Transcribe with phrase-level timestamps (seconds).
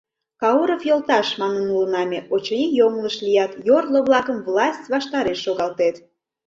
[0.41, 5.95] —Кауров йолташ,— манын улына ме,— очыни, йоҥылыш лият, йорло-влакым власть ваштареш шогалтет...